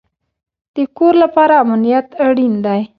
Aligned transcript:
د 0.75 0.77
کور 0.97 1.13
لپاره 1.23 1.53
امنیت 1.63 2.07
اړین 2.25 2.53
دی 2.65 2.81